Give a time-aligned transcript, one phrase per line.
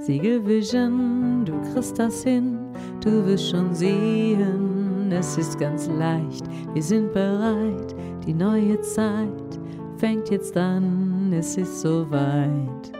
[0.00, 2.58] Siegelvision, du kriegst das hin,
[3.02, 9.58] du wirst schon sehen, es ist ganz leicht, wir sind bereit, die neue Zeit
[9.96, 12.92] fängt jetzt an, es ist soweit.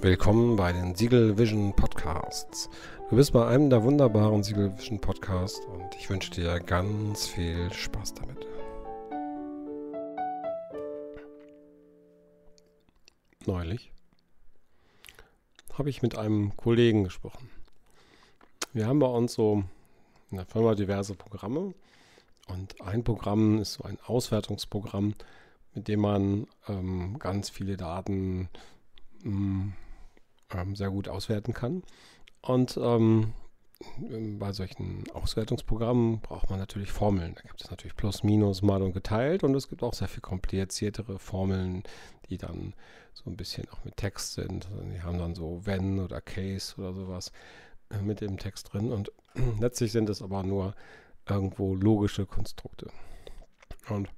[0.00, 2.70] Willkommen bei den Siegel Vision Podcasts.
[3.10, 7.70] Du bist bei einem der wunderbaren Siegel Vision Podcasts und ich wünsche dir ganz viel
[7.70, 8.46] Spaß damit.
[13.46, 13.92] Neulich
[15.78, 17.50] habe ich mit einem Kollegen gesprochen.
[18.72, 19.64] Wir haben bei uns so
[20.30, 21.74] in der Firma diverse Programme
[22.48, 25.14] und ein Programm ist so ein Auswertungsprogramm,
[25.74, 28.48] mit dem man ähm, ganz viele Daten
[29.22, 29.72] mh,
[30.54, 31.82] ähm, sehr gut auswerten kann.
[32.40, 33.32] Und ähm,
[34.38, 37.34] bei solchen Auswertungsprogrammen braucht man natürlich Formeln.
[37.34, 40.22] Da gibt es natürlich Plus, Minus, Mal und geteilt und es gibt auch sehr viel
[40.22, 41.82] kompliziertere Formeln,
[42.28, 42.74] die dann
[43.12, 44.68] so ein bisschen auch mit Text sind.
[44.92, 47.32] Die haben dann so wenn oder case oder sowas
[47.90, 49.12] äh, mit dem Text drin und
[49.60, 50.74] letztlich sind es aber nur
[51.28, 52.90] irgendwo logische Konstrukte.
[53.88, 54.08] Und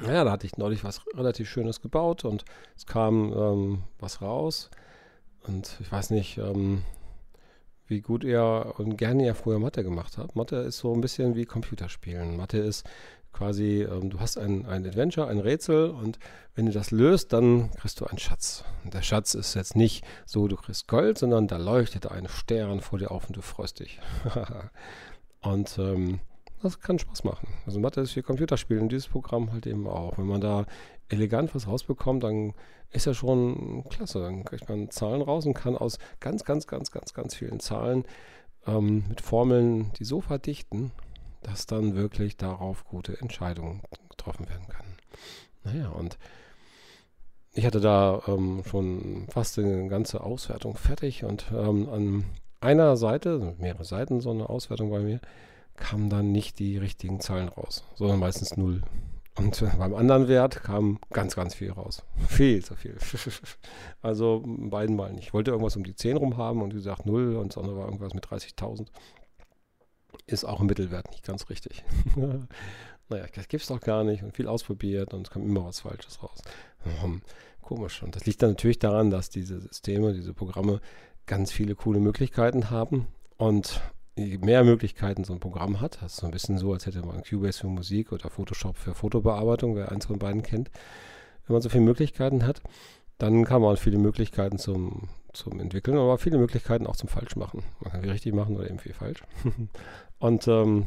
[0.00, 2.44] ja, da hatte ich neulich was relativ Schönes gebaut und
[2.76, 4.70] es kam ähm, was raus.
[5.46, 6.84] Und ich weiß nicht, ähm,
[7.86, 10.36] wie gut er und gerne er früher Mathe gemacht hat.
[10.36, 12.36] Mathe ist so ein bisschen wie Computerspielen.
[12.36, 12.84] Mathe ist
[13.32, 16.18] quasi, ähm, du hast ein, ein Adventure, ein Rätsel und
[16.54, 18.64] wenn du das löst, dann kriegst du einen Schatz.
[18.84, 22.80] Und der Schatz ist jetzt nicht so, du kriegst Gold, sondern da leuchtet ein Stern
[22.80, 24.00] vor dir auf und du freust dich.
[25.40, 26.20] und ähm,
[26.62, 27.48] das kann Spaß machen.
[27.66, 30.18] Also Mathe ist wie Computerspiel und dieses Programm halt eben auch.
[30.18, 30.66] Wenn man da
[31.08, 32.54] elegant was rausbekommt, dann
[32.90, 34.20] ist ja schon klasse.
[34.20, 38.04] Dann kriegt man Zahlen raus und kann aus ganz, ganz, ganz, ganz, ganz vielen Zahlen
[38.66, 40.92] ähm, mit Formeln die so verdichten,
[41.42, 44.96] dass dann wirklich darauf gute Entscheidungen getroffen werden können.
[45.64, 46.18] Naja, und
[47.54, 52.24] ich hatte da ähm, schon fast eine ganze Auswertung fertig und ähm, an
[52.60, 55.20] einer Seite, mehrere Seiten so eine Auswertung bei mir,
[55.76, 58.82] kamen dann nicht die richtigen Zahlen raus, sondern meistens null.
[59.34, 62.02] Und beim anderen Wert kam ganz, ganz viel raus.
[62.28, 62.96] Viel zu viel.
[64.02, 65.28] also beiden Mal nicht.
[65.28, 67.78] Ich wollte irgendwas um die 10 rum haben und wie gesagt 0 und das andere
[67.78, 68.88] war irgendwas mit 30.000.
[70.26, 71.82] Ist auch ein Mittelwert nicht ganz richtig.
[73.08, 75.80] naja, das gibt es doch gar nicht und viel ausprobiert und es kam immer was
[75.80, 76.42] Falsches raus.
[77.00, 77.22] Hm,
[77.62, 78.02] komisch.
[78.02, 80.80] Und das liegt dann natürlich daran, dass diese Systeme, diese Programme
[81.24, 83.06] ganz viele coole Möglichkeiten haben
[83.38, 83.80] und
[84.16, 87.22] mehr Möglichkeiten so ein Programm hat, das ist so ein bisschen so, als hätte man
[87.22, 90.70] Cubase für Musik oder Photoshop für Fotobearbeitung, wer eins von beiden kennt.
[91.46, 92.62] Wenn man so viele Möglichkeiten hat,
[93.18, 97.62] dann kann man viele Möglichkeiten zum, zum Entwickeln, aber viele Möglichkeiten auch zum Falschmachen.
[97.80, 99.22] Man kann viel richtig machen oder eben viel falsch.
[100.18, 100.86] Und ähm,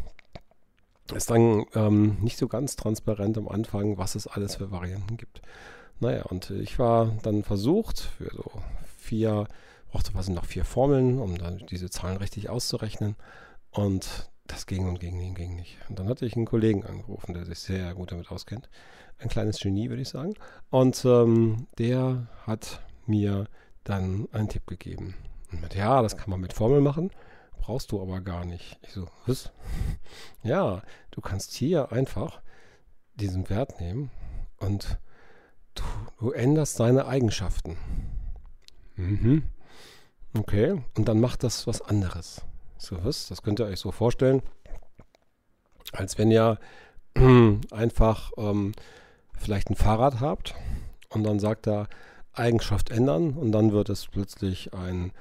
[1.14, 5.42] ist dann ähm, nicht so ganz transparent am Anfang, was es alles für Varianten gibt.
[6.00, 8.52] Naja, und ich war dann versucht, für so
[8.98, 9.48] vier
[9.96, 13.16] brauchte quasi noch vier Formeln, um dann diese Zahlen richtig auszurechnen.
[13.72, 15.78] Und das ging und ging, ging, ging nicht.
[15.88, 18.70] Und dann hatte ich einen Kollegen angerufen, der sich sehr gut damit auskennt.
[19.20, 20.34] Ein kleines Genie, würde ich sagen.
[20.70, 23.46] Und ähm, der hat mir
[23.86, 25.16] dann einen Tipp gegeben.
[25.54, 27.10] Und mit, ja, das kann man mit Formeln machen,
[27.62, 28.78] brauchst du aber gar nicht.
[28.82, 29.54] Ich so, was?
[30.44, 30.82] Ja,
[31.12, 32.42] du kannst hier einfach
[33.14, 34.12] diesen Wert nehmen
[34.58, 35.00] und
[35.74, 35.84] du,
[36.20, 37.78] du änderst seine Eigenschaften.
[38.98, 39.44] Mhm.
[40.38, 42.42] Okay, und dann macht das was anderes.
[42.78, 43.30] So was?
[43.30, 44.42] Das könnt ihr euch so vorstellen,
[45.94, 46.60] als wenn ihr
[47.72, 48.74] einfach ähm,
[49.38, 50.54] vielleicht ein Fahrrad habt
[51.10, 51.88] und dann sagt er
[52.34, 55.14] Eigenschaft ändern und dann wird es plötzlich ein,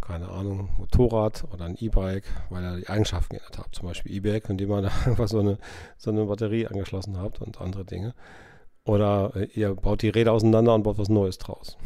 [0.00, 3.74] keine Ahnung, Motorrad oder ein E-Bike, weil er die Eigenschaften geändert hat.
[3.74, 5.58] Zum Beispiel E-Bike, indem man da einfach so eine,
[5.98, 8.14] so eine Batterie angeschlossen habt und andere Dinge.
[8.84, 11.76] Oder äh, ihr baut die Räder auseinander und baut was Neues draus.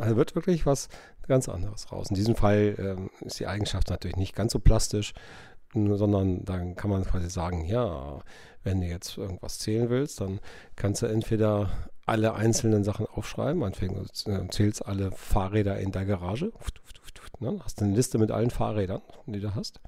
[0.00, 0.88] Also wird wirklich was
[1.28, 2.08] ganz anderes raus.
[2.10, 5.12] In diesem Fall ähm, ist die Eigenschaft natürlich nicht ganz so plastisch,
[5.74, 8.18] sondern dann kann man quasi sagen, ja,
[8.64, 10.40] wenn du jetzt irgendwas zählen willst, dann
[10.74, 11.70] kannst du entweder
[12.06, 14.06] alle einzelnen Sachen aufschreiben, meinetwegen
[14.50, 16.50] zählst alle Fahrräder in der Garage,
[17.38, 17.60] ne?
[17.62, 19.80] hast eine Liste mit allen Fahrrädern, die du hast.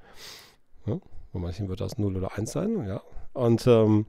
[0.85, 0.99] Ja?
[1.33, 3.01] Bei manchen wird das 0 oder 1 sein, ja.
[3.33, 4.05] Und ähm,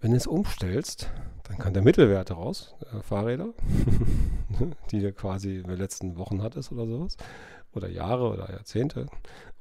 [0.00, 1.10] wenn du es umstellst,
[1.44, 3.48] dann kann der Mittelwert raus, äh, Fahrräder,
[4.90, 7.16] die du quasi in den letzten Wochen hattest oder sowas.
[7.74, 9.06] Oder Jahre oder Jahrzehnte.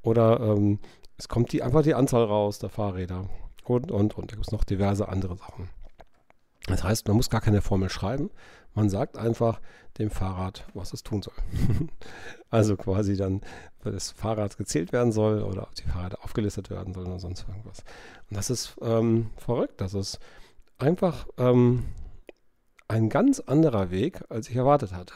[0.02, 0.80] Oder ähm,
[1.18, 3.30] es kommt die, einfach die Anzahl raus der Fahrräder.
[3.64, 4.32] Und, und, und.
[4.32, 5.70] Da gibt es noch diverse andere Sachen.
[6.68, 8.30] Das heißt, man muss gar keine Formel schreiben.
[8.74, 9.62] Man sagt einfach
[9.98, 11.34] dem Fahrrad, was es tun soll.
[12.50, 13.42] also quasi dann,
[13.84, 17.80] wenn das Fahrrad gezählt werden soll oder die Fahrräder aufgelistet werden sollen oder sonst irgendwas.
[18.30, 19.80] Und das ist ähm, verrückt.
[19.80, 20.20] Das ist
[20.78, 21.86] einfach ähm,
[22.88, 25.14] ein ganz anderer Weg, als ich erwartet hatte.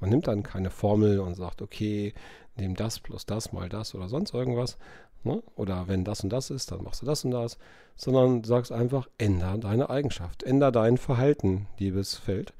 [0.00, 2.12] Man nimmt dann keine Formel und sagt, okay,
[2.56, 4.76] nimm das plus das mal das oder sonst irgendwas.
[5.22, 5.42] Ne?
[5.56, 7.58] Oder wenn das und das ist, dann machst du das und das.
[7.96, 12.52] Sondern sagst einfach, änder deine Eigenschaft, änder dein Verhalten, liebes Feld.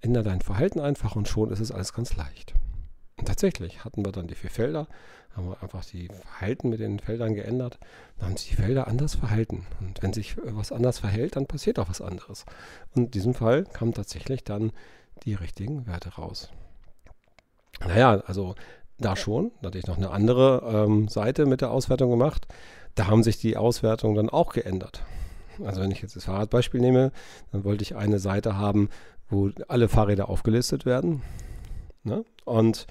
[0.00, 2.54] Änder dein Verhalten einfach und schon ist es alles ganz leicht.
[3.22, 4.88] Und tatsächlich hatten wir dann die vier Felder,
[5.36, 7.78] haben wir einfach die Verhalten mit den Feldern geändert.
[8.18, 9.64] Dann haben sich die Felder anders verhalten.
[9.78, 12.44] Und wenn sich was anders verhält, dann passiert auch was anderes.
[12.96, 14.72] Und in diesem Fall kamen tatsächlich dann
[15.22, 16.50] die richtigen Werte raus.
[17.78, 18.56] Naja, also
[18.98, 19.52] da schon.
[19.60, 22.48] Da hatte ich noch eine andere ähm, Seite mit der Auswertung gemacht.
[22.96, 25.04] Da haben sich die Auswertungen dann auch geändert.
[25.64, 27.12] Also wenn ich jetzt das Fahrradbeispiel nehme,
[27.52, 28.88] dann wollte ich eine Seite haben,
[29.30, 31.22] wo alle Fahrräder aufgelistet werden.
[32.02, 32.24] Ne?
[32.44, 32.88] Und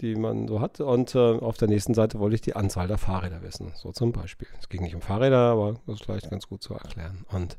[0.00, 0.80] die man so hat.
[0.80, 3.72] Und äh, auf der nächsten Seite wollte ich die Anzahl der Fahrräder wissen.
[3.74, 4.48] So zum Beispiel.
[4.58, 7.24] Es ging nicht um Fahrräder, aber das ist vielleicht ganz gut zu erklären.
[7.30, 7.56] Und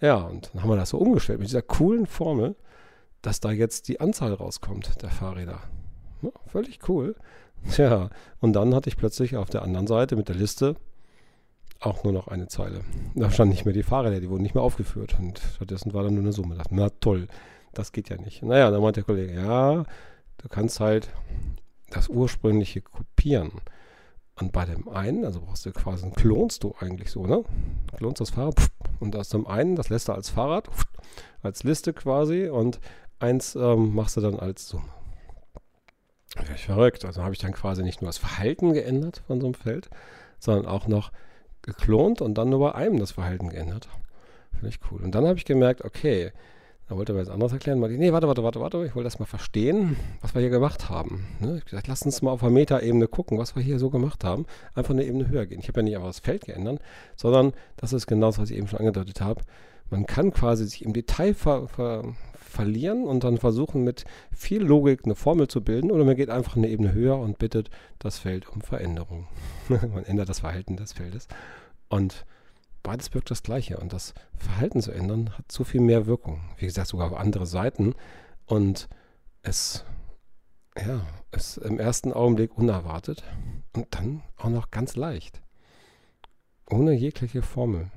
[0.00, 2.54] ja, und dann haben wir das so umgestellt mit dieser coolen Formel,
[3.22, 5.60] dass da jetzt die Anzahl rauskommt der Fahrräder.
[6.22, 7.16] Ja, völlig cool.
[7.70, 8.10] Tja,
[8.40, 10.76] und dann hatte ich plötzlich auf der anderen Seite mit der Liste
[11.80, 12.80] auch nur noch eine Zeile.
[13.14, 15.16] Da standen nicht mehr die Fahrräder, die wurden nicht mehr aufgeführt.
[15.18, 16.56] Und stattdessen war dann nur eine Summe.
[16.70, 17.28] na toll,
[17.72, 18.42] das geht ja nicht.
[18.42, 19.84] Naja, dann meinte der Kollege, ja,
[20.38, 21.08] du kannst halt
[21.90, 23.52] das ursprüngliche kopieren.
[24.34, 27.44] Und bei dem einen, also brauchst du quasi, klonst du eigentlich so, ne?
[27.96, 28.70] Klonst das Fahrrad
[29.00, 30.68] und aus dem einen, das lässt du als Fahrrad,
[31.42, 32.78] als Liste quasi und
[33.18, 34.88] eins ähm, machst du dann als Summe.
[36.36, 37.04] Völlig verrückt.
[37.04, 39.90] Also habe ich dann quasi nicht nur das Verhalten geändert von so einem Feld,
[40.38, 41.10] sondern auch noch
[41.62, 43.88] geklont und dann nur bei einem das Verhalten geändert.
[44.52, 45.02] Finde ich cool.
[45.02, 46.32] Und dann habe ich gemerkt, okay,
[46.88, 47.78] da wollte er jetzt anderes erklären.
[47.80, 48.86] Meinte nee, warte, warte, warte, warte.
[48.86, 51.26] Ich wollte das mal verstehen, was wir hier gemacht haben.
[51.38, 51.58] Ne?
[51.58, 54.46] Ich gesagt, lass uns mal auf der Metaebene gucken, was wir hier so gemacht haben.
[54.74, 55.60] Einfach eine Ebene höher gehen.
[55.60, 56.80] Ich habe ja nicht einfach das Feld geändert,
[57.14, 59.42] sondern das ist genau das, was ich eben schon angedeutet habe.
[59.90, 62.04] Man kann quasi sich im Detail ver, ver,
[62.34, 64.04] verlieren und dann versuchen, mit
[64.34, 65.90] viel Logik eine Formel zu bilden.
[65.90, 67.68] Oder man geht einfach eine Ebene höher und bittet
[67.98, 69.26] das Feld um Veränderung.
[69.68, 71.28] man ändert das Verhalten des Feldes.
[71.90, 72.24] Und
[72.88, 73.76] beides wirkt das Gleiche.
[73.76, 76.40] Und das Verhalten zu ändern hat so viel mehr Wirkung.
[76.56, 77.94] Wie gesagt, sogar auf andere Seiten.
[78.46, 78.88] Und
[79.42, 79.84] es,
[80.74, 83.22] ja, ist im ersten Augenblick unerwartet
[83.76, 85.42] und dann auch noch ganz leicht.
[86.70, 87.90] Ohne jegliche Formel.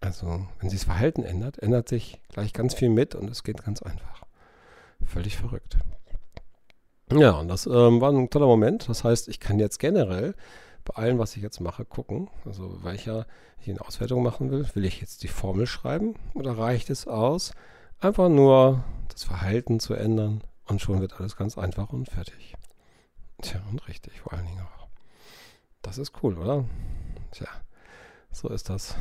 [0.00, 3.64] Also, wenn sich das Verhalten ändert, ändert sich gleich ganz viel mit und es geht
[3.64, 4.22] ganz einfach.
[5.02, 5.78] Völlig verrückt.
[7.10, 8.86] Ja, und das ähm, war ein toller Moment.
[8.86, 10.34] Das heißt, ich kann jetzt generell
[10.88, 12.30] bei allem, was ich jetzt mache, gucken.
[12.44, 13.26] Also welcher
[13.60, 14.66] ich eine Auswertung machen will.
[14.74, 17.52] Will ich jetzt die Formel schreiben oder reicht es aus,
[18.00, 22.54] einfach nur das Verhalten zu ändern und schon wird alles ganz einfach und fertig.
[23.42, 24.88] Tja, und richtig vor allen Dingen auch.
[25.82, 26.64] Das ist cool, oder?
[27.30, 27.48] Tja,
[28.32, 28.96] so ist das.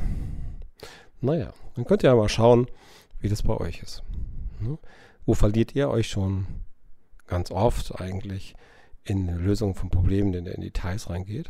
[1.22, 2.68] Naja, dann könnt ihr ja mal schauen,
[3.19, 4.04] wie das bei euch ist.
[4.60, 4.78] Ne?
[5.25, 6.45] Wo verliert ihr euch schon
[7.28, 8.56] ganz oft eigentlich
[9.07, 11.50] in Lösung von Problemen, in, in Details reingeht?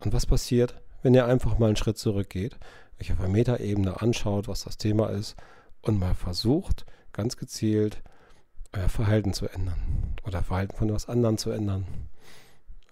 [0.00, 2.58] Und was passiert, wenn ihr einfach mal einen Schritt zurückgeht,
[3.00, 5.36] euch auf der Metaebene anschaut, was das Thema ist
[5.82, 8.02] und mal versucht, ganz gezielt
[8.72, 11.86] euer Verhalten zu ändern oder Verhalten von etwas anderen zu ändern,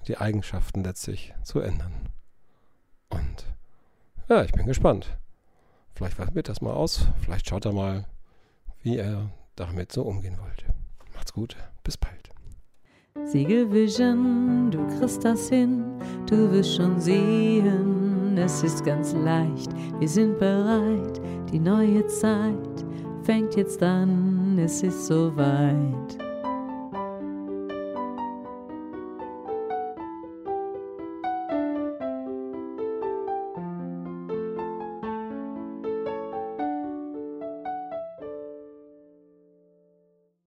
[0.07, 2.09] die Eigenschaften letztlich zu ändern.
[3.11, 3.47] Und
[4.29, 5.19] ja, ich bin gespannt.
[5.95, 7.07] Vielleicht probiert das mal aus.
[7.21, 8.07] Vielleicht schaut er mal,
[8.83, 10.67] wie er damit so umgehen wollte.
[11.15, 11.57] Macht's gut.
[11.85, 12.14] Bis bald.
[13.23, 15.85] Siegelvision, du kriegst das hin,
[16.27, 21.21] du wirst schon sehen, es ist ganz leicht, wir sind bereit,
[21.53, 22.85] die neue Zeit
[23.23, 26.24] fängt jetzt an, es ist soweit.